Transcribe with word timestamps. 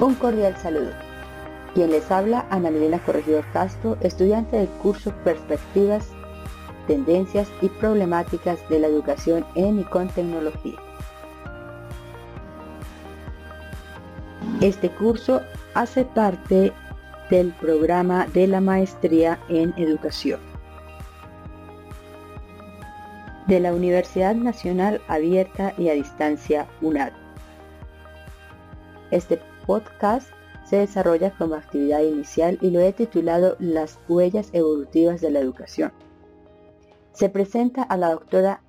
Un 0.00 0.14
cordial 0.14 0.56
saludo. 0.56 0.92
Quien 1.74 1.90
les 1.90 2.10
habla, 2.10 2.46
Ana 2.48 2.70
Milena 2.70 2.98
Corregidor 3.00 3.44
Castro, 3.52 3.98
estudiante 4.00 4.56
del 4.56 4.68
curso 4.68 5.12
Perspectivas, 5.24 6.08
Tendencias 6.86 7.48
y 7.60 7.68
Problemáticas 7.68 8.58
de 8.70 8.78
la 8.78 8.86
Educación 8.86 9.44
en 9.54 9.80
y 9.80 9.84
con 9.84 10.08
Tecnología. 10.08 10.78
Este 14.62 14.90
curso 14.90 15.42
hace 15.74 16.06
parte 16.06 16.72
del 17.28 17.52
programa 17.52 18.26
de 18.28 18.46
la 18.46 18.60
Maestría 18.60 19.38
en 19.48 19.74
Educación 19.76 20.40
de 23.46 23.60
la 23.60 23.74
Universidad 23.74 24.34
Nacional 24.34 25.02
Abierta 25.08 25.74
y 25.76 25.88
a 25.88 25.94
Distancia 25.94 26.68
UNAD. 26.80 27.12
Este 29.10 29.40
podcast 29.70 30.32
se 30.64 30.78
desarrolla 30.78 31.30
como 31.30 31.54
actividad 31.54 32.00
inicial 32.00 32.58
y 32.60 32.70
lo 32.70 32.80
he 32.80 32.92
titulado 32.92 33.54
Las 33.60 34.00
huellas 34.08 34.50
evolutivas 34.52 35.20
de 35.20 35.30
la 35.30 35.38
educación. 35.38 35.92
Se 37.12 37.28
presenta 37.28 37.84
a 37.84 37.96
la 37.96 38.10
doctora 38.10 38.64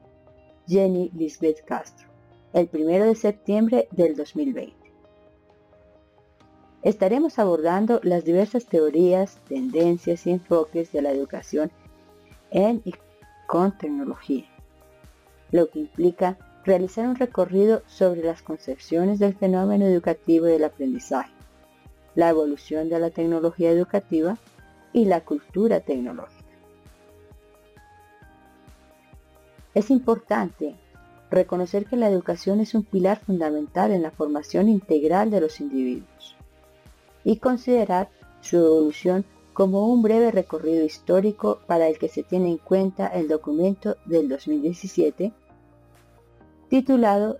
Jenny 0.67 1.09
Lisbeth 1.15 1.65
Castro 1.65 2.07
el 2.53 2.69
1 2.71 3.05
de 3.05 3.15
septiembre 3.15 3.87
del 3.89 4.15
2020. 4.15 4.75
Estaremos 6.83 7.39
abordando 7.39 7.99
las 8.03 8.23
diversas 8.23 8.67
teorías, 8.67 9.39
tendencias 9.47 10.27
y 10.27 10.31
enfoques 10.33 10.91
de 10.91 11.01
la 11.01 11.11
educación 11.11 11.71
en 12.51 12.83
y 12.85 12.93
con 13.47 13.75
tecnología, 13.75 14.45
lo 15.49 15.67
que 15.67 15.79
implica 15.79 16.37
realizar 16.65 17.07
un 17.07 17.15
recorrido 17.15 17.81
sobre 17.87 18.23
las 18.23 18.41
concepciones 18.41 19.19
del 19.19 19.35
fenómeno 19.35 19.85
educativo 19.85 20.47
y 20.47 20.51
del 20.51 20.63
aprendizaje, 20.63 21.31
la 22.15 22.29
evolución 22.29 22.89
de 22.89 22.99
la 22.99 23.09
tecnología 23.09 23.71
educativa 23.71 24.37
y 24.93 25.05
la 25.05 25.21
cultura 25.21 25.79
tecnológica. 25.79 26.41
Es 29.73 29.89
importante 29.89 30.75
reconocer 31.29 31.85
que 31.85 31.95
la 31.95 32.09
educación 32.09 32.59
es 32.59 32.75
un 32.75 32.83
pilar 32.83 33.19
fundamental 33.19 33.91
en 33.91 34.01
la 34.01 34.11
formación 34.11 34.67
integral 34.67 35.31
de 35.31 35.41
los 35.41 35.61
individuos 35.61 36.35
y 37.23 37.37
considerar 37.37 38.09
su 38.41 38.57
evolución 38.57 39.23
como 39.53 39.87
un 39.87 40.01
breve 40.01 40.31
recorrido 40.31 40.83
histórico 40.83 41.59
para 41.67 41.87
el 41.87 41.97
que 41.97 42.09
se 42.09 42.23
tiene 42.23 42.49
en 42.49 42.57
cuenta 42.57 43.07
el 43.07 43.27
documento 43.27 43.95
del 44.05 44.27
2017 44.27 45.31
titulado 46.71 47.37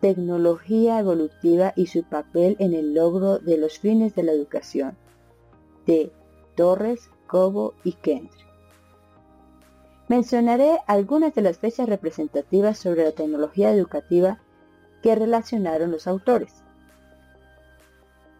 Tecnología 0.00 0.98
evolutiva 0.98 1.74
y 1.76 1.88
su 1.88 2.04
papel 2.04 2.56
en 2.58 2.72
el 2.72 2.94
logro 2.94 3.38
de 3.38 3.58
los 3.58 3.78
fines 3.78 4.14
de 4.14 4.22
la 4.22 4.32
educación, 4.32 4.96
de 5.84 6.10
Torres, 6.54 7.10
Cobo 7.26 7.74
y 7.84 7.92
Kendry. 7.92 8.46
Mencionaré 10.08 10.78
algunas 10.86 11.34
de 11.34 11.42
las 11.42 11.58
fechas 11.58 11.86
representativas 11.86 12.78
sobre 12.78 13.04
la 13.04 13.12
tecnología 13.12 13.70
educativa 13.70 14.40
que 15.02 15.14
relacionaron 15.14 15.90
los 15.90 16.06
autores. 16.06 16.64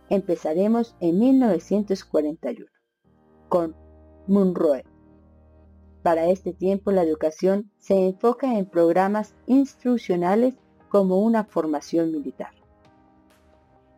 Empezaremos 0.08 0.96
en 1.00 1.18
1941 1.18 2.70
con 3.50 3.76
Munroe, 4.26 4.82
para 6.06 6.26
este 6.26 6.52
tiempo 6.52 6.92
la 6.92 7.02
educación 7.02 7.68
se 7.80 8.06
enfoca 8.06 8.56
en 8.56 8.66
programas 8.66 9.34
instruccionales 9.48 10.54
como 10.88 11.18
una 11.18 11.42
formación 11.42 12.12
militar. 12.12 12.52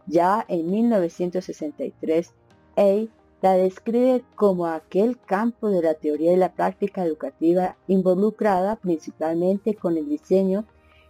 Ya 0.06 0.42
en 0.48 0.70
1963, 0.70 2.32
A 2.78 3.06
la 3.42 3.52
describe 3.52 4.24
como 4.36 4.64
aquel 4.64 5.20
campo 5.20 5.68
de 5.68 5.82
la 5.82 5.92
teoría 5.92 6.32
y 6.32 6.36
la 6.36 6.54
práctica 6.54 7.04
educativa 7.04 7.76
involucrada 7.88 8.76
principalmente 8.76 9.74
con 9.74 9.98
el 9.98 10.08
diseño 10.08 10.64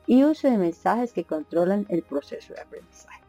y 0.08 0.24
uso 0.24 0.50
de 0.50 0.58
mensajes 0.58 1.12
que 1.12 1.22
controlan 1.22 1.86
el 1.90 2.02
proceso 2.02 2.54
de 2.54 2.60
aprendizaje. 2.60 3.22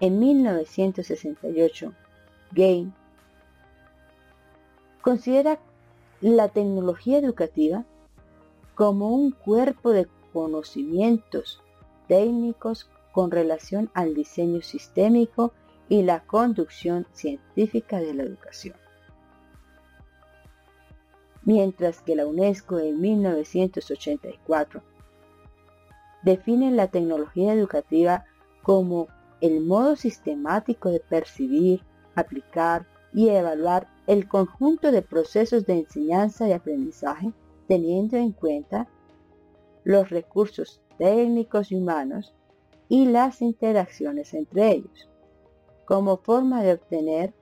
En 0.00 0.18
1968, 0.18 1.94
Gain 2.50 2.92
considera 5.02 5.58
la 6.20 6.48
tecnología 6.48 7.18
educativa 7.18 7.84
como 8.74 9.10
un 9.10 9.32
cuerpo 9.32 9.90
de 9.90 10.08
conocimientos 10.32 11.60
técnicos 12.08 12.88
con 13.12 13.30
relación 13.30 13.90
al 13.92 14.14
diseño 14.14 14.62
sistémico 14.62 15.52
y 15.88 16.02
la 16.02 16.20
conducción 16.20 17.06
científica 17.12 17.98
de 17.98 18.14
la 18.14 18.22
educación. 18.22 18.76
Mientras 21.44 22.00
que 22.00 22.14
la 22.14 22.26
UNESCO 22.26 22.78
en 22.78 23.00
1984 23.00 24.82
define 26.22 26.70
la 26.70 26.86
tecnología 26.86 27.52
educativa 27.52 28.24
como 28.62 29.08
el 29.40 29.60
modo 29.60 29.96
sistemático 29.96 30.90
de 30.90 31.00
percibir, 31.00 31.82
aplicar 32.14 32.86
y 33.12 33.28
evaluar 33.28 33.88
el 34.06 34.28
conjunto 34.28 34.90
de 34.90 35.02
procesos 35.02 35.66
de 35.66 35.80
enseñanza 35.80 36.48
y 36.48 36.52
aprendizaje 36.52 37.32
teniendo 37.68 38.16
en 38.16 38.32
cuenta 38.32 38.88
los 39.84 40.10
recursos 40.10 40.80
técnicos 40.98 41.72
y 41.72 41.76
humanos 41.76 42.34
y 42.88 43.06
las 43.06 43.40
interacciones 43.42 44.34
entre 44.34 44.72
ellos, 44.72 45.08
como 45.86 46.18
forma 46.18 46.62
de 46.62 46.74
obtener 46.74 47.32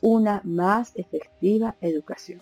una 0.00 0.40
más 0.44 0.92
efectiva 0.94 1.76
educación. 1.80 2.40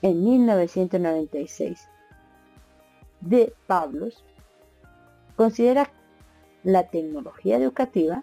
En 0.00 0.22
1996, 0.22 1.88
de 3.20 3.52
Pablos 3.66 4.24
considera 5.34 5.90
la 6.62 6.88
tecnología 6.88 7.56
educativa 7.56 8.22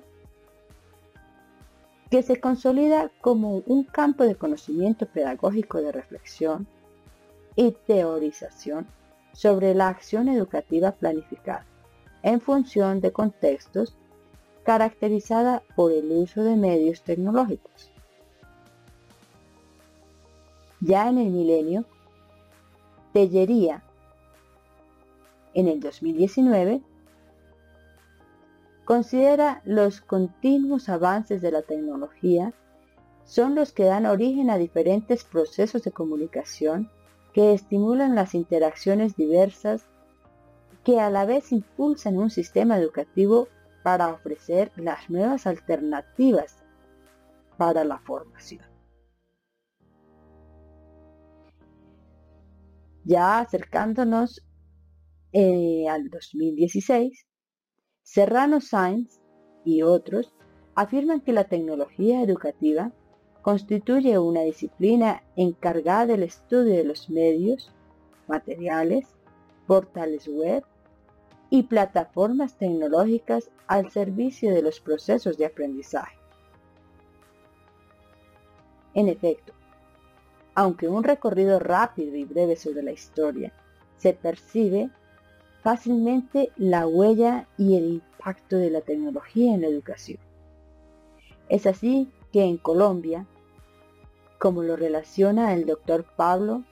que 2.09 2.23
se 2.23 2.39
consolida 2.39 3.11
como 3.21 3.63
un 3.65 3.83
campo 3.83 4.23
de 4.23 4.35
conocimiento 4.35 5.05
pedagógico 5.07 5.81
de 5.81 5.91
reflexión 5.91 6.67
y 7.55 7.71
teorización 7.71 8.87
sobre 9.33 9.73
la 9.73 9.89
acción 9.89 10.29
educativa 10.29 10.91
planificada 10.91 11.65
en 12.23 12.41
función 12.41 13.01
de 13.01 13.11
contextos 13.11 13.95
caracterizada 14.63 15.61
por 15.75 15.91
el 15.91 16.11
uso 16.11 16.43
de 16.43 16.55
medios 16.55 17.03
tecnológicos. 17.03 17.91
Ya 20.81 21.07
en 21.07 21.19
el 21.19 21.29
milenio, 21.29 21.85
Tellería, 23.13 23.83
en 25.53 25.67
el 25.67 25.79
2019, 25.79 26.81
Considera 28.85 29.63
los 29.65 29.99
continuos 29.99 30.89
avances 30.89 31.41
de 31.41 31.51
la 31.51 31.63
tecnología 31.63 32.53
son 33.23 33.55
los 33.55 33.73
que 33.73 33.85
dan 33.85 34.05
origen 34.05 34.51
a 34.51 34.57
diferentes 34.57 35.23
procesos 35.23 35.81
de 35.81 35.91
comunicación 35.91 36.91
que 37.33 37.53
estimulan 37.53 38.13
las 38.13 38.35
interacciones 38.35 39.15
diversas 39.15 39.87
que 40.83 40.99
a 40.99 41.09
la 41.09 41.25
vez 41.25 41.51
impulsan 41.51 42.17
un 42.17 42.29
sistema 42.29 42.77
educativo 42.77 43.47
para 43.81 44.09
ofrecer 44.09 44.71
las 44.75 45.09
nuevas 45.09 45.47
alternativas 45.47 46.63
para 47.57 47.83
la 47.83 47.97
formación. 47.97 48.63
Ya 53.03 53.39
acercándonos 53.39 54.45
eh, 55.33 55.87
al 55.89 56.09
2016, 56.09 57.25
Serrano 58.05 58.61
Sainz 58.61 59.19
y 59.65 59.81
otros 59.81 60.31
afirman 60.75 61.21
que 61.21 61.33
la 61.33 61.45
tecnología 61.45 62.21
educativa 62.21 62.91
constituye 63.41 64.19
una 64.19 64.41
disciplina 64.41 65.23
encargada 65.35 66.05
del 66.05 66.21
estudio 66.21 66.75
de 66.75 66.83
los 66.83 67.09
medios, 67.09 67.73
materiales, 68.27 69.07
portales 69.65 70.27
web 70.27 70.63
y 71.49 71.63
plataformas 71.63 72.59
tecnológicas 72.59 73.49
al 73.65 73.89
servicio 73.89 74.53
de 74.53 74.61
los 74.61 74.79
procesos 74.79 75.39
de 75.39 75.47
aprendizaje. 75.47 76.19
En 78.93 79.09
efecto, 79.09 79.51
aunque 80.53 80.87
un 80.87 81.03
recorrido 81.03 81.57
rápido 81.57 82.15
y 82.15 82.23
breve 82.23 82.55
sobre 82.55 82.83
la 82.83 82.91
historia 82.91 83.51
se 83.97 84.13
percibe 84.13 84.91
fácilmente 85.65 86.51
la 86.57 86.85
huella 86.85 87.47
y 87.57 87.75
el 87.75 87.85
impacto 87.85 88.55
de 88.55 88.69
la 88.69 88.81
tecnología 88.81 89.55
en 89.55 89.61
la 89.61 89.67
educación. 89.67 90.19
Es 91.49 91.65
así 91.65 92.07
que 92.31 92.43
en 92.43 92.57
Colombia, 92.57 93.25
como 94.37 94.61
lo 94.61 94.75
relaciona 94.75 95.55
el 95.55 95.65
doctor 95.65 96.05
Pablo 96.15 96.63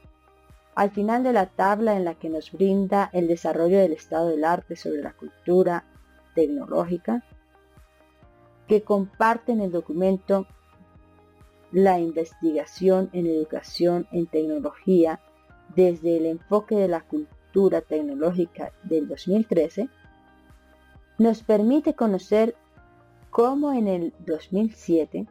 al 0.76 0.92
final 0.92 1.24
de 1.24 1.34
la 1.34 1.48
tabla 1.48 1.96
en 1.96 2.06
la 2.06 2.14
que 2.14 2.30
nos 2.30 2.52
brinda 2.52 3.10
el 3.14 3.28
desarrollo 3.28 3.80
del 3.80 3.94
estado 3.94 4.30
del 4.30 4.46
arte 4.46 4.76
sobre 4.76 5.02
la 5.02 5.14
cultura 5.14 5.86
tecnológica, 6.36 7.24
que 8.68 8.84
comparte 8.84 9.54
en 9.54 9.62
el 9.62 9.72
documento 9.72 10.46
la 11.72 11.98
investigación 11.98 13.10
en 13.12 13.26
educación 13.26 14.08
en 14.12 14.28
tecnología 14.28 15.20
desde 15.76 16.18
el 16.18 16.28
enfoque 16.28 16.76
de 16.76 16.88
la 16.88 17.02
cultura 17.02 17.43
tecnológica 17.88 18.72
del 18.84 19.08
2013, 19.08 19.90
nos 21.18 21.44
permite 21.44 21.94
conocer 21.94 22.56
cómo 23.30 23.74
en 23.74 23.88
el 23.88 24.14
2007 24.26 25.28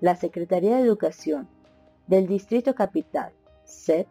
la 0.00 0.16
Secretaría 0.16 0.76
de 0.76 0.82
Educación 0.82 1.48
del 2.06 2.26
Distrito 2.26 2.74
Capital, 2.74 3.32
SEP, 3.64 4.06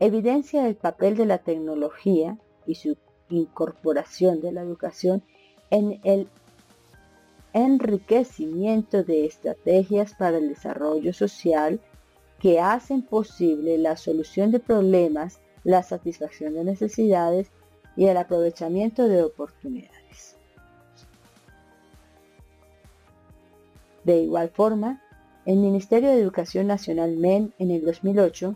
evidencia 0.00 0.66
el 0.66 0.76
papel 0.76 1.16
de 1.16 1.26
la 1.26 1.38
tecnología 1.38 2.38
y 2.66 2.74
su 2.74 2.96
incorporación 3.28 4.40
de 4.40 4.52
la 4.52 4.62
educación 4.62 5.22
en 5.70 6.00
el 6.04 6.28
enriquecimiento 7.52 9.02
de 9.02 9.26
estrategias 9.26 10.14
para 10.14 10.38
el 10.38 10.48
desarrollo 10.48 11.12
social 11.12 11.80
que 12.40 12.60
hacen 12.60 13.02
posible 13.02 13.78
la 13.78 13.96
solución 13.96 14.50
de 14.50 14.60
problemas, 14.60 15.40
la 15.64 15.82
satisfacción 15.82 16.54
de 16.54 16.64
necesidades 16.64 17.50
y 17.96 18.06
el 18.06 18.16
aprovechamiento 18.16 19.08
de 19.08 19.22
oportunidades. 19.22 20.36
De 24.04 24.18
igual 24.18 24.50
forma, 24.50 25.02
el 25.46 25.56
Ministerio 25.56 26.10
de 26.10 26.20
Educación 26.20 26.66
Nacional 26.66 27.16
MEN 27.16 27.54
en 27.58 27.70
el 27.70 27.84
2008 27.84 28.54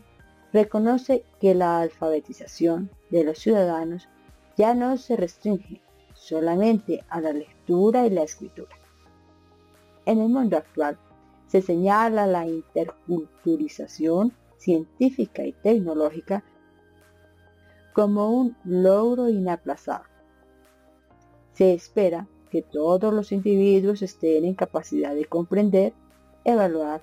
reconoce 0.52 1.24
que 1.40 1.54
la 1.54 1.80
alfabetización 1.80 2.90
de 3.10 3.24
los 3.24 3.38
ciudadanos 3.38 4.08
ya 4.56 4.74
no 4.74 4.96
se 4.96 5.16
restringe 5.16 5.80
solamente 6.14 7.04
a 7.08 7.20
la 7.20 7.32
lectura 7.32 8.06
y 8.06 8.10
la 8.10 8.22
escritura. 8.22 8.74
En 10.04 10.20
el 10.20 10.28
mundo 10.28 10.56
actual 10.56 10.98
se 11.46 11.62
señala 11.62 12.26
la 12.26 12.46
interculturización 12.46 14.32
científica 14.56 15.44
y 15.44 15.52
tecnológica 15.52 16.44
como 17.98 18.30
un 18.30 18.56
logro 18.62 19.28
inaplazable. 19.28 20.08
Se 21.54 21.74
espera 21.74 22.28
que 22.48 22.62
todos 22.62 23.12
los 23.12 23.32
individuos 23.32 24.02
estén 24.02 24.44
en 24.44 24.54
capacidad 24.54 25.16
de 25.16 25.24
comprender, 25.24 25.94
evaluar 26.44 27.02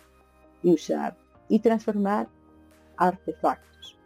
y 0.63 0.73
usar 0.73 1.17
y 1.49 1.59
transformar 1.59 2.29
artefactos, 2.95 3.99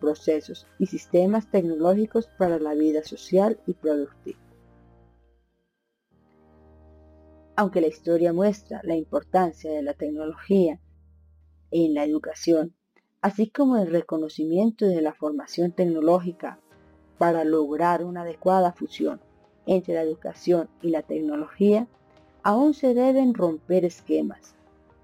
procesos 0.00 0.66
y 0.78 0.86
sistemas 0.86 1.50
tecnológicos 1.50 2.28
para 2.38 2.58
la 2.58 2.72
vida 2.72 3.02
social 3.02 3.60
y 3.66 3.74
productiva. 3.74 4.40
Aunque 7.56 7.82
la 7.82 7.88
historia 7.88 8.32
muestra 8.32 8.80
la 8.84 8.96
importancia 8.96 9.70
de 9.70 9.82
la 9.82 9.92
tecnología 9.92 10.80
en 11.70 11.92
la 11.92 12.04
educación, 12.04 12.74
así 13.26 13.48
como 13.48 13.76
el 13.76 13.90
reconocimiento 13.90 14.86
de 14.86 15.02
la 15.02 15.12
formación 15.12 15.72
tecnológica 15.72 16.60
para 17.18 17.42
lograr 17.42 18.04
una 18.04 18.22
adecuada 18.22 18.70
fusión 18.70 19.20
entre 19.66 19.94
la 19.94 20.02
educación 20.02 20.68
y 20.80 20.90
la 20.90 21.02
tecnología, 21.02 21.88
aún 22.44 22.72
se 22.72 22.94
deben 22.94 23.34
romper 23.34 23.84
esquemas 23.84 24.54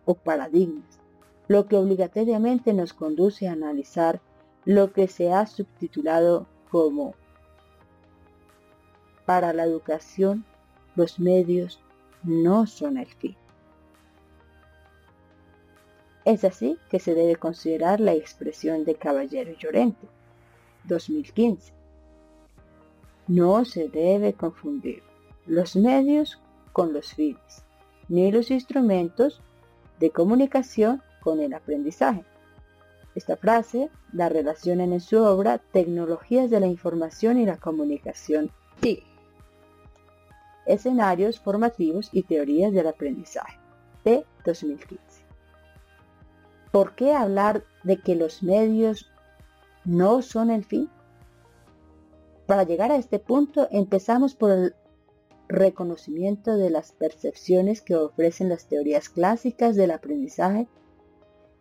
o 0.04 0.14
paradigmas, 0.14 1.00
lo 1.48 1.66
que 1.66 1.74
obligatoriamente 1.74 2.72
nos 2.72 2.92
conduce 2.92 3.48
a 3.48 3.54
analizar 3.54 4.20
lo 4.64 4.92
que 4.92 5.08
se 5.08 5.32
ha 5.32 5.44
subtitulado 5.46 6.46
como 6.70 7.16
para 9.26 9.52
la 9.52 9.64
educación 9.64 10.44
los 10.94 11.18
medios 11.18 11.80
no 12.22 12.68
son 12.68 12.98
el 12.98 13.08
fin. 13.08 13.36
Es 16.24 16.44
así 16.44 16.78
que 16.88 17.00
se 17.00 17.14
debe 17.14 17.36
considerar 17.36 18.00
la 18.00 18.14
expresión 18.14 18.84
de 18.84 18.94
Caballero 18.94 19.52
Llorente, 19.52 20.06
2015. 20.84 21.72
No 23.28 23.64
se 23.64 23.88
debe 23.88 24.32
confundir 24.32 25.02
los 25.46 25.76
medios 25.76 26.40
con 26.72 26.92
los 26.92 27.14
fines, 27.14 27.64
ni 28.08 28.30
los 28.30 28.50
instrumentos 28.50 29.40
de 29.98 30.10
comunicación 30.10 31.02
con 31.20 31.40
el 31.40 31.54
aprendizaje. 31.54 32.25
Esta 33.14 33.36
frase 33.36 33.90
la 34.12 34.28
relaciona 34.28 34.84
en 34.84 35.00
su 35.00 35.22
obra 35.22 35.58
Tecnologías 35.58 36.50
de 36.50 36.60
la 36.60 36.66
Información 36.66 37.38
y 37.38 37.46
la 37.46 37.58
Comunicación 37.58 38.50
TIC 38.80 39.12
escenarios 40.66 41.40
formativos 41.40 42.08
y 42.12 42.22
teorías 42.22 42.72
del 42.72 42.86
aprendizaje 42.86 43.58
de 44.04 44.25
2015. 44.44 45.12
¿Por 46.72 46.94
qué 46.96 47.12
hablar 47.12 47.64
de 47.84 47.98
que 47.98 48.16
los 48.16 48.42
medios 48.42 49.10
no 49.84 50.22
son 50.22 50.50
el 50.50 50.64
fin? 50.64 50.90
Para 52.46 52.64
llegar 52.64 52.90
a 52.90 52.96
este 52.96 53.20
punto 53.20 53.69
empezamos 53.70 54.34
por 54.34 54.50
el 54.50 54.74
reconocimiento 55.48 56.56
de 56.56 56.70
las 56.70 56.92
percepciones 56.92 57.82
que 57.82 57.94
ofrecen 57.94 58.48
las 58.48 58.66
teorías 58.66 59.08
clásicas 59.08 59.76
del 59.76 59.92
aprendizaje 59.92 60.66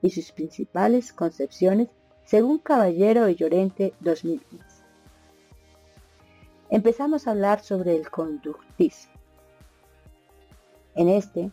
y 0.01 0.09
sus 0.09 0.31
principales 0.31 1.13
concepciones 1.13 1.89
según 2.23 2.57
Caballero 2.57 3.29
y 3.29 3.35
Llorente 3.35 3.93
2015 3.99 4.81
empezamos 6.71 7.27
a 7.27 7.31
hablar 7.31 7.61
sobre 7.61 7.95
el 7.95 8.09
conductismo. 8.09 9.11
En 10.95 11.09
este, 11.09 11.51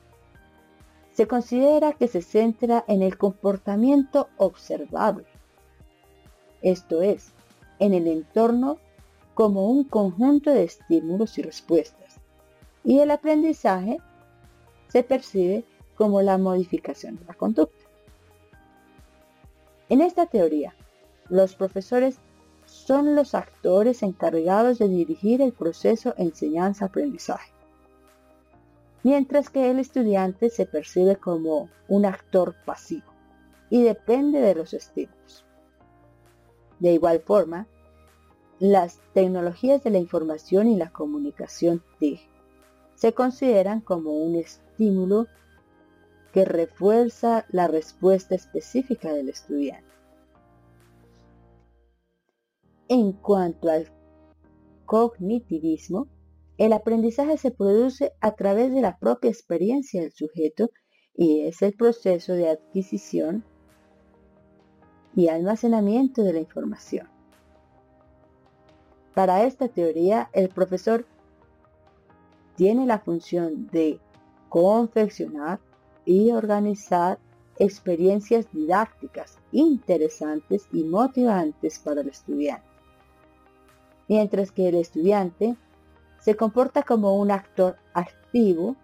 se 1.19 1.27
considera 1.27 1.95
que 1.95 2.07
se 2.07 2.23
centra 2.23 2.85
en 2.87 3.03
el 3.03 3.19
comportamiento 3.19 4.29
observable, 4.37 5.25
esto 6.63 7.03
es, 7.03 7.33
en 7.81 7.93
el 7.93 8.07
entorno 8.07 8.79
como 9.35 9.69
un 9.69 9.83
conjunto 9.83 10.53
de 10.53 10.63
estímulos 10.63 11.37
y 11.37 11.43
respuestas, 11.43 12.21
y 12.85 13.01
el 13.01 13.11
aprendizaje 13.11 13.99
se 14.87 15.03
percibe 15.03 15.65
como 15.97 16.23
la 16.23 16.39
modificación 16.39 17.17
de 17.17 17.25
la 17.25 17.35
conducta. 17.35 17.85
En 19.89 20.01
esta 20.03 20.27
teoría, 20.27 20.73
los 21.29 21.57
profesores 21.57 22.21
son 22.65 23.17
los 23.17 23.35
actores 23.35 24.05
encargados 24.05 24.79
de 24.79 24.89
dirigir 24.89 25.43
el 25.43 25.53
proceso 25.53 26.15
enseñanza-aprendizaje, 26.17 27.58
mientras 29.03 29.51
que 29.51 29.71
el 29.71 29.79
estudiante 29.79 30.51
se 30.51 30.67
percibe 30.67 31.17
como 31.17 31.69
un 31.89 32.05
actor 32.05 32.55
pasivo 32.65 33.13
y 33.71 33.83
depende 33.83 34.41
de 34.41 34.55
los 34.55 34.75
estímulos. 34.75 35.45
De 36.79 36.93
igual 36.93 37.21
forma, 37.21 37.67
las 38.59 39.01
tecnologías 39.15 39.85
de 39.85 39.91
la 39.91 39.99
información 39.99 40.69
y 40.69 40.77
la 40.77 40.91
comunicación 40.91 41.83
TIC 41.99 42.21
se 42.95 43.13
consideran 43.13 43.81
como 43.81 44.13
un 44.13 44.35
estímulo 44.35 45.27
que 46.33 46.45
refuerza 46.45 47.47
la 47.51 47.69
respuesta 47.69 48.35
específica 48.35 49.13
del 49.13 49.29
estudiante. 49.29 49.87
En 52.89 53.13
cuanto 53.13 53.71
al 53.71 53.91
cognitivismo, 54.85 56.09
el 56.59 56.73
aprendizaje 56.73 57.39
se 57.39 57.51
produce 57.51 58.13
a 58.21 58.33
través 58.33 58.73
de 58.73 58.81
la 58.81 58.99
propia 58.99 59.31
experiencia 59.31 60.03
del 60.03 60.13
sujeto 60.13 60.71
y 61.15 61.43
es 61.47 61.63
el 61.63 61.73
proceso 61.75 62.35
de 62.35 62.51
adquisición 62.51 63.45
y 65.15 65.29
almacenamiento 65.29 66.23
de 66.23 66.33
la 66.33 66.41
información. 66.41 67.09
Para 69.15 69.45
esta 69.45 69.69
teoría, 69.69 70.31
el 70.33 70.49
profesor 70.49 71.07
tiene 72.57 72.87
la 72.87 72.99
función 72.99 73.69
de 73.69 74.01
confeccionar 74.49 75.61
y 76.05 76.33
organizar 76.33 77.19
experiencias 77.59 78.51
didácticas 78.53 79.39
interesantes 79.53 80.69
y 80.73 80.85
motivantes 80.85 81.79
para 81.81 82.03
el 82.03 82.09
estudiante 82.09 82.69
mientras 84.09 84.51
que 84.51 84.69
el 84.69 84.75
estudiante 84.75 85.57
se 86.21 86.37
comporta 86.37 86.83
como 86.83 87.17
un 87.17 87.31
actor 87.31 87.77
activo, 87.95 88.77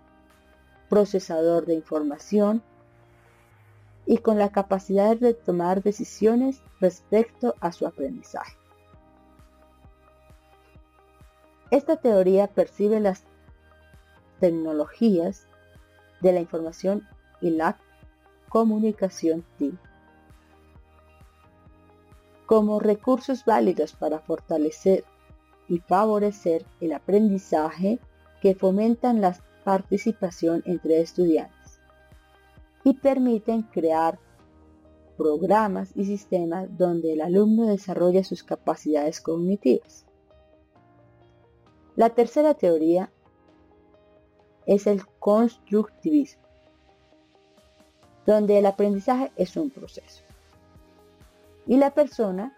procesador 0.88 1.66
de 1.66 1.74
información 1.74 2.62
y 4.06 4.18
con 4.18 4.38
la 4.38 4.50
capacidad 4.50 5.16
de 5.16 5.34
tomar 5.34 5.82
decisiones 5.82 6.62
respecto 6.80 7.54
a 7.60 7.72
su 7.72 7.86
aprendizaje. 7.86 8.56
Esta 11.70 11.96
teoría 11.96 12.46
percibe 12.46 13.00
las 13.00 13.24
tecnologías 14.38 15.46
de 16.20 16.32
la 16.32 16.40
información 16.40 17.08
y 17.40 17.50
la 17.50 17.78
comunicación 18.48 19.44
como 22.46 22.78
recursos 22.78 23.44
válidos 23.44 23.94
para 23.94 24.20
fortalecer 24.20 25.04
y 25.68 25.78
favorecer 25.78 26.64
el 26.80 26.92
aprendizaje 26.92 27.99
que 28.40 28.54
fomentan 28.54 29.21
la 29.21 29.37
participación 29.64 30.62
entre 30.66 31.00
estudiantes 31.00 31.80
y 32.85 32.94
permiten 32.94 33.62
crear 33.62 34.18
programas 35.16 35.92
y 35.94 36.04
sistemas 36.04 36.76
donde 36.76 37.14
el 37.14 37.23
alumno 37.23 37.66
desarrolla 37.66 38.25
sus 38.25 38.42
capacidades 38.42 39.21
cognitivas. 39.21 40.04
La 41.97 42.11
tercera 42.11 42.54
teoría 42.54 43.11
es 44.66 44.87
el 44.87 45.06
constructivismo, 45.18 46.42
donde 48.26 48.59
el 48.59 48.66
aprendizaje 48.66 49.33
es 49.37 49.56
un 49.56 49.71
proceso 49.71 50.25
y 51.66 51.76
la 51.76 51.92
persona 51.92 52.52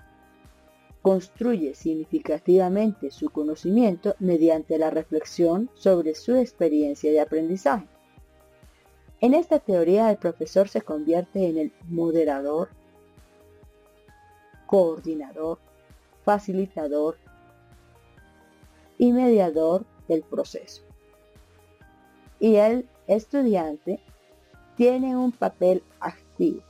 construye 1.07 1.73
significativamente 1.77 3.13
su 3.13 3.31
conocimiento 3.31 4.17
mediante 4.19 4.77
la 4.77 4.91
reflexión 4.91 5.71
sobre 5.75 6.17
su 6.17 6.35
experiencia 6.35 7.13
de 7.13 7.21
aprendizaje. 7.21 7.87
En 9.21 9.33
esta 9.33 9.61
teoría 9.61 10.11
el 10.11 10.17
profesor 10.17 10.69
se 10.69 10.83
convierte 10.83 11.47
en 11.47 11.59
el 11.59 11.73
moderador, 11.87 12.71
coordinador, 14.67 15.61
facilitador 16.25 17.17
y 18.99 19.13
mediador 19.13 19.87
del 20.09 20.25
proceso. 20.25 20.83
Y 22.41 22.57
el 22.57 22.89
estudiante 23.07 24.01
tiene 24.77 25.17
un 25.17 25.31
papel 25.31 25.85
activo 26.01 26.65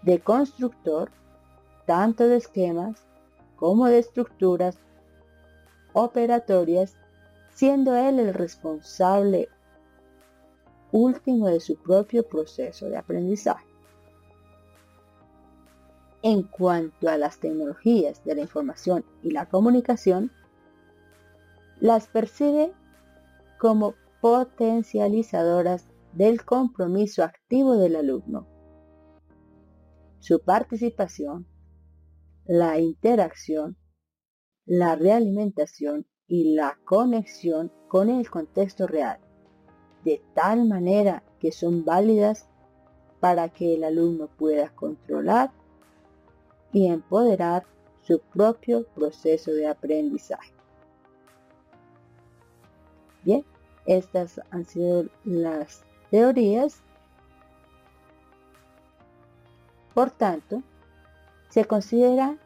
de 0.00 0.18
constructor 0.20 1.10
tanto 1.86 2.26
de 2.28 2.36
esquemas 2.36 3.04
como 3.56 3.86
de 3.86 3.98
estructuras 3.98 4.78
operatorias, 5.92 6.96
siendo 7.50 7.94
él 7.94 8.18
el 8.18 8.34
responsable 8.34 9.48
último 10.92 11.48
de 11.48 11.60
su 11.60 11.76
propio 11.76 12.28
proceso 12.28 12.88
de 12.88 12.96
aprendizaje. 12.96 13.66
En 16.22 16.42
cuanto 16.42 17.08
a 17.08 17.18
las 17.18 17.38
tecnologías 17.38 18.24
de 18.24 18.34
la 18.34 18.40
información 18.40 19.04
y 19.22 19.30
la 19.30 19.46
comunicación, 19.48 20.30
las 21.80 22.06
percibe 22.06 22.72
como 23.58 23.94
potencializadoras 24.20 25.86
del 26.12 26.44
compromiso 26.44 27.22
activo 27.24 27.76
del 27.76 27.96
alumno. 27.96 28.46
Su 30.20 30.40
participación 30.40 31.46
la 32.46 32.78
interacción, 32.78 33.76
la 34.66 34.96
realimentación 34.96 36.06
y 36.26 36.54
la 36.54 36.78
conexión 36.84 37.72
con 37.88 38.10
el 38.10 38.28
contexto 38.28 38.86
real, 38.86 39.18
de 40.04 40.22
tal 40.34 40.66
manera 40.66 41.22
que 41.38 41.52
son 41.52 41.84
válidas 41.84 42.48
para 43.20 43.48
que 43.48 43.74
el 43.74 43.84
alumno 43.84 44.28
pueda 44.28 44.68
controlar 44.74 45.52
y 46.72 46.88
empoderar 46.88 47.64
su 48.02 48.20
propio 48.20 48.86
proceso 48.94 49.52
de 49.52 49.66
aprendizaje. 49.66 50.52
Bien, 53.22 53.44
estas 53.86 54.40
han 54.50 54.66
sido 54.66 55.06
las 55.24 55.84
teorías. 56.10 56.82
Por 59.94 60.10
tanto, 60.10 60.62
se 61.54 61.66
considera 61.66 62.36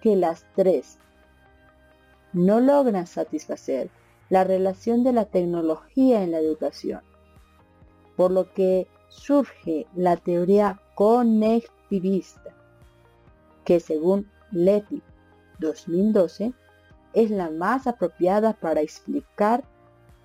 que 0.00 0.14
las 0.14 0.46
tres 0.54 0.98
no 2.32 2.60
logran 2.60 3.08
satisfacer 3.08 3.90
la 4.30 4.44
relación 4.44 5.02
de 5.02 5.12
la 5.12 5.24
tecnología 5.24 6.22
en 6.22 6.30
la 6.30 6.38
educación, 6.38 7.00
por 8.16 8.30
lo 8.30 8.52
que 8.54 8.86
surge 9.08 9.88
la 9.96 10.16
teoría 10.16 10.80
conectivista, 10.94 12.54
que 13.64 13.80
según 13.80 14.30
Leti 14.52 15.02
2012 15.58 16.52
es 17.12 17.30
la 17.32 17.50
más 17.50 17.88
apropiada 17.88 18.52
para 18.52 18.82
explicar 18.82 19.64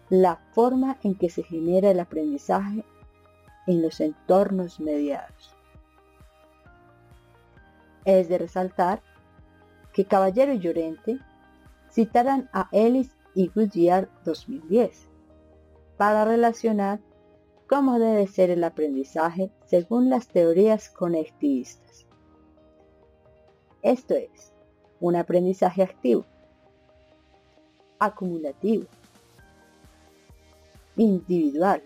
la 0.09 0.35
forma 0.53 0.99
en 1.01 1.15
que 1.15 1.31
se 1.31 1.41
genera 1.41 1.89
el 1.89 1.99
aprendizaje 1.99 2.85
en 3.65 3.81
los 3.81 3.99
entornos 3.99 4.79
mediados. 4.79 5.58
Es 8.05 8.29
de 8.29 8.37
resaltar 8.37 9.01
que 9.93 10.05
Caballero 10.05 10.53
y 10.53 10.59
Llorente 10.59 11.19
citaran 11.89 12.49
a 12.53 12.69
Ellis 12.71 13.15
y 13.35 13.47
Goodyear 13.47 14.09
2010 14.25 15.07
para 15.97 16.25
relacionar 16.25 16.99
cómo 17.67 17.99
debe 17.99 18.27
ser 18.27 18.49
el 18.49 18.63
aprendizaje 18.63 19.51
según 19.65 20.09
las 20.09 20.27
teorías 20.27 20.89
conectivistas. 20.89 22.05
Esto 23.81 24.15
es, 24.15 24.51
un 24.99 25.15
aprendizaje 25.15 25.83
activo, 25.83 26.25
acumulativo, 27.99 28.85
individual, 30.97 31.81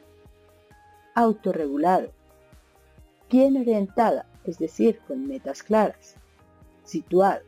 autorregulado, 1.16 2.10
bien 3.30 3.58
orientada 3.58 4.26
es 4.46 4.60
decir, 4.60 5.00
con 5.08 5.28
metas 5.28 5.64
claras, 5.64 6.16
situado. 6.84 7.42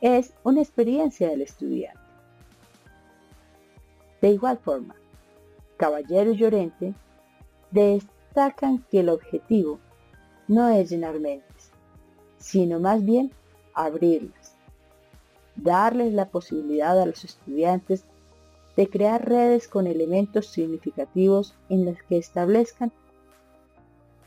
Es 0.00 0.32
una 0.42 0.60
experiencia 0.60 1.28
del 1.28 1.42
estudiante. 1.42 2.00
De 4.20 4.30
igual 4.30 4.58
forma, 4.58 4.96
Caballero 5.76 6.32
y 6.32 6.36
Llorente 6.36 6.94
destacan 7.70 8.84
que 8.90 9.00
el 9.00 9.08
objetivo 9.08 9.78
no 10.48 10.68
es 10.68 10.90
llenar 10.90 11.18
mentes, 11.18 11.72
sino 12.38 12.78
más 12.78 13.04
bien 13.04 13.32
abrirlas, 13.74 14.54
darles 15.56 16.12
la 16.12 16.28
posibilidad 16.28 17.00
a 17.00 17.06
los 17.06 17.24
estudiantes 17.24 18.04
de 18.76 18.88
crear 18.88 19.28
redes 19.28 19.68
con 19.68 19.86
elementos 19.86 20.46
significativos 20.46 21.54
en 21.68 21.84
las 21.84 22.02
que 22.04 22.18
establezcan 22.18 22.92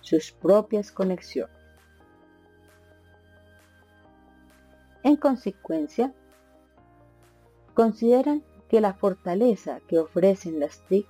sus 0.06 0.32
propias 0.32 0.92
conexiones. 0.92 1.56
En 5.02 5.16
consecuencia, 5.16 6.14
consideran 7.74 8.44
que 8.70 8.82
la 8.82 8.94
fortaleza 8.94 9.80
que 9.88 9.98
ofrecen 9.98 10.60
las 10.60 10.80
TIC 10.86 11.08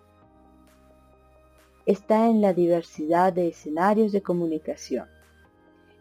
está 1.85 2.27
en 2.27 2.39
la 2.39 2.53
diversidad 2.53 3.33
de 3.33 3.49
escenarios 3.49 4.13
de 4.13 4.23
comunicación, 4.23 5.09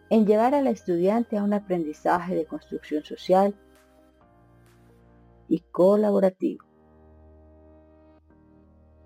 en 0.09 0.25
llevar 0.25 0.55
al 0.55 0.69
estudiante 0.69 1.37
a 1.37 1.43
un 1.43 1.53
aprendizaje 1.53 2.37
de 2.37 2.47
construcción 2.47 3.03
social 3.03 3.57
y 5.49 5.59
colaborativo. 5.73 6.65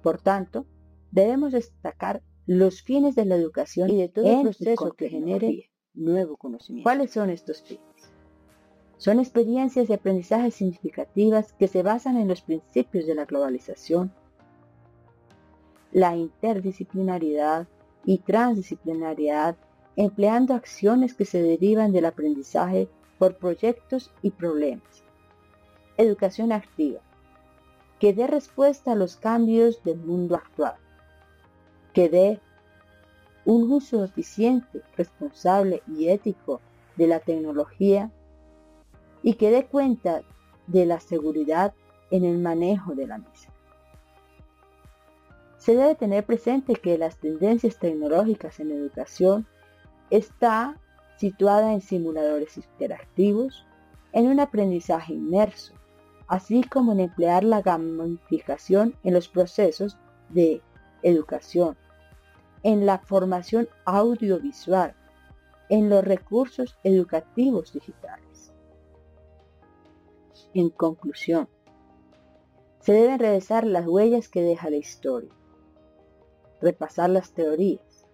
Por 0.03 0.21
tanto, 0.21 0.67
debemos 1.11 1.53
destacar 1.53 2.23
los 2.49 2.81
fines 2.81 3.15
de 3.15 3.27
la 3.27 3.35
educación 3.35 3.91
y 3.91 3.99
de 3.99 4.09
todo 4.09 4.27
el 4.27 4.41
proceso 4.41 4.93
que 4.95 5.11
genere 5.11 5.71
nuevo 5.93 6.39
conocimiento. 6.39 6.85
¿Cuáles 6.85 7.11
son 7.11 7.29
estos 7.29 7.61
fines? 7.61 7.85
Son 8.97 9.21
experiencias 9.21 9.87
de 9.87 9.95
aprendizaje 9.95 10.51
significativas 10.51 11.53
que 11.53 11.69
se 11.69 11.83
basan 11.83 12.17
en 12.17 12.27
los 12.27 12.41
principios 12.41 13.07
de 13.07 13.15
la 13.15 13.27
globalización, 13.27 14.15
la 15.93 16.17
interdisciplinariedad 16.17 17.69
y 18.07 18.17
transdisciplinariedad, 18.21 19.59
empleando 19.97 20.55
acciones 20.55 21.13
que 21.13 21.27
se 21.27 21.43
derivan 21.43 21.93
del 21.93 22.07
aprendizaje 22.07 22.89
por 23.19 23.37
proyectos 23.37 24.11
y 24.23 24.31
problemas. 24.31 25.05
Educación 25.99 26.53
activa, 26.53 27.03
que 28.01 28.15
dé 28.15 28.27
respuesta 28.27 28.93
a 28.93 28.97
los 28.97 29.17
cambios 29.17 29.85
del 29.85 29.99
mundo 29.99 30.35
actual 30.35 30.79
que 31.99 32.09
dé 32.09 32.41
un 33.45 33.73
uso 33.73 34.05
eficiente, 34.05 34.83
responsable 34.97 35.83
y 35.89 36.11
ético 36.11 36.61
de 36.95 37.09
la 37.09 37.19
tecnología 37.19 38.13
y 39.21 39.35
que 39.35 39.51
dé 39.51 39.67
cuenta 39.67 40.23
de 40.69 40.87
la 40.87 41.01
seguridad 41.01 41.75
en 42.13 42.25
el 42.25 42.39
manejo 42.39 42.95
de 42.95 43.09
la 43.09 43.19
misma. 43.19 43.53
Se 45.57 45.75
debe 45.75 45.97
tener 45.97 46.25
presente 46.25 46.75
que 46.75 46.99
las 46.99 47.19
tendencias 47.19 47.81
tecnológicas 47.81 48.61
en 48.61 48.71
educación 48.71 49.49
está 50.09 50.79
situada 51.17 51.73
en 51.73 51.81
simuladores 51.81 52.59
interactivos, 52.59 53.67
en 54.13 54.29
un 54.29 54.39
aprendizaje 54.39 55.15
inmerso, 55.15 55.75
así 56.29 56.63
como 56.63 56.93
en 56.93 57.01
emplear 57.01 57.43
la 57.43 57.61
gamificación 57.61 58.95
en 59.03 59.15
los 59.15 59.27
procesos 59.27 59.99
de 60.29 60.63
educación, 61.03 61.77
en 62.63 62.87
la 62.87 62.99
formación 62.99 63.69
audiovisual, 63.85 64.95
en 65.69 65.89
los 65.89 66.05
recursos 66.05 66.77
educativos 66.83 67.73
digitales. 67.73 68.53
En 70.55 70.71
conclusión, 70.71 71.49
se 72.81 72.93
deben 72.93 73.19
revisar 73.19 73.67
las 73.67 73.87
huellas 73.87 74.29
que 74.29 74.43
deja 74.43 74.71
la 74.71 74.77
historia, 74.77 75.31
repasar 76.61 77.11
las 77.11 77.33
teorías, 77.33 78.07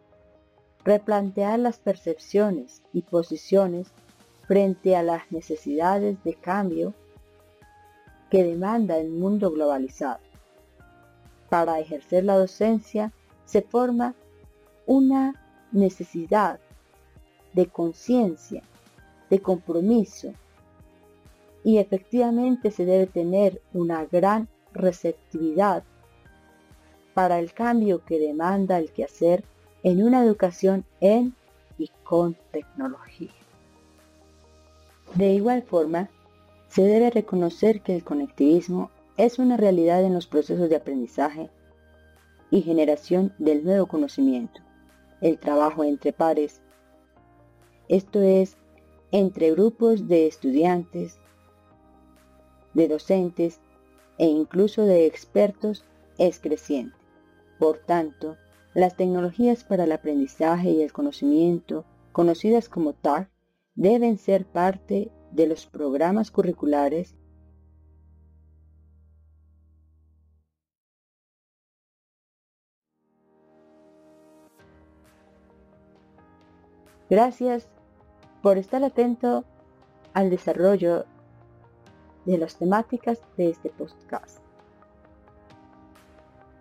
replantear 0.85 1.59
las 1.59 1.79
percepciones 1.79 2.83
y 2.93 3.03
posiciones 3.03 3.93
frente 4.47 4.97
a 4.97 5.03
las 5.03 5.31
necesidades 5.31 6.23
de 6.25 6.35
cambio 6.35 6.93
que 8.31 8.43
demanda 8.43 8.99
el 8.99 9.11
mundo 9.11 9.51
globalizado. 9.51 10.21
Para 11.49 11.79
ejercer 11.79 12.25
la 12.25 12.37
docencia 12.37 13.13
se 13.45 13.63
forma 13.63 14.15
una 14.87 15.41
necesidad 15.73 16.61
de 17.53 17.67
conciencia, 17.67 18.63
de 19.31 19.41
compromiso 19.41 20.33
y 21.63 21.79
efectivamente 21.79 22.71
se 22.71 22.85
debe 22.85 23.07
tener 23.07 23.63
una 23.73 24.05
gran 24.05 24.49
receptividad 24.73 25.83
para 27.15 27.39
el 27.39 27.53
cambio 27.53 28.05
que 28.05 28.19
demanda 28.19 28.79
el 28.79 28.91
quehacer 28.91 29.45
en 29.83 30.03
una 30.03 30.23
educación 30.23 30.85
en 31.01 31.35
y 31.79 31.91
con 32.03 32.37
tecnología. 32.51 33.33
De 35.15 35.33
igual 35.33 35.63
forma, 35.63 36.11
se 36.69 36.83
debe 36.83 37.11
reconocer 37.11 37.83
que 37.83 37.95
el 37.95 38.05
conectivismo 38.05 38.91
es 39.17 39.39
una 39.39 39.57
realidad 39.57 40.03
en 40.03 40.13
los 40.13 40.27
procesos 40.27 40.69
de 40.69 40.77
aprendizaje 40.77 41.51
y 42.51 42.63
generación 42.63 43.33
del 43.39 43.65
nuevo 43.65 43.87
conocimiento, 43.87 44.61
el 45.25 45.39
trabajo 45.39 45.85
entre 45.85 46.13
pares, 46.13 46.61
esto 47.89 48.21
es, 48.21 48.59
entre 49.11 49.53
grupos 49.53 50.07
de 50.07 50.27
estudiantes, 50.27 51.19
de 52.75 52.89
docentes 52.89 53.59
e 54.19 54.27
incluso 54.27 54.83
de 54.83 55.07
expertos 55.07 55.87
es 56.19 56.41
creciente. 56.41 56.95
Por 57.59 57.79
tanto, 57.79 58.37
las 58.75 58.99
tecnologías 58.99 59.65
para 59.65 59.85
el 59.85 59.93
aprendizaje 59.93 60.73
y 60.73 60.83
el 60.83 60.93
conocimiento, 60.93 61.87
conocidas 62.13 62.69
como 62.69 62.93
TAC, 62.93 63.31
deben 63.75 64.19
ser 64.19 64.45
parte 64.45 65.11
de 65.33 65.47
los 65.47 65.65
programas 65.65 66.31
curriculares 66.31 67.17
Gracias 77.11 77.69
por 78.43 78.57
estar 78.57 78.83
atento 78.83 79.45
al 80.15 80.31
desarrollo 80.31 81.05
de 82.25 82.39
las 82.39 82.57
temáticas 82.57 83.21
de 83.37 83.51
este 83.51 83.69
podcast. 83.71 84.39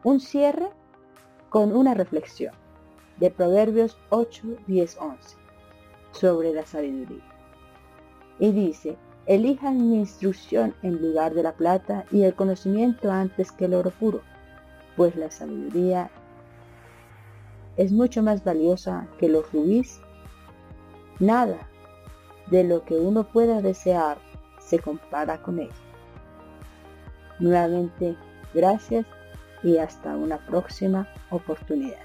Un 0.04 0.20
cierre 0.20 0.70
con 1.50 1.74
una 1.74 1.94
reflexión 1.94 2.54
de 3.20 3.32
Proverbios 3.32 3.98
8, 4.10 4.58
10, 4.68 4.98
11 4.98 5.38
sobre 6.12 6.54
la 6.54 6.66
sabiduría. 6.66 7.24
Y 8.40 8.52
dice, 8.52 8.98
elijan 9.28 9.90
mi 9.90 10.00
instrucción 10.00 10.76
en 10.84 11.02
lugar 11.02 11.34
de 11.34 11.44
la 11.44 11.54
plata 11.54 12.06
y 12.12 12.24
el 12.24 12.36
conocimiento 12.36 13.12
antes 13.12 13.52
que 13.52 13.66
el 13.66 13.76
oro 13.76 13.92
puro, 13.92 14.22
pues 14.98 15.16
la 15.16 15.32
sabiduría 15.32 16.12
es 17.78 17.92
mucho 17.92 18.22
más 18.22 18.44
valiosa 18.44 19.08
que 19.18 19.30
los 19.30 19.52
rubíes. 19.52 20.02
Nada 21.24 21.70
de 22.48 22.66
lo 22.66 22.84
que 22.84 22.96
uno 22.96 23.24
pueda 23.24 23.62
desear 23.62 24.18
se 24.60 24.80
compara 24.80 25.42
con 25.42 25.58
ella. 25.58 25.72
Nuevamente, 27.40 28.18
gracias 28.54 29.06
y 29.64 29.78
hasta 29.78 30.18
una 30.18 30.38
próxima 30.46 31.08
oportunidad. 31.30 32.04